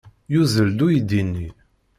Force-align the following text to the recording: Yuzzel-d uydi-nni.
Yuzzel-d 0.33 0.79
uydi-nni. 0.85 1.49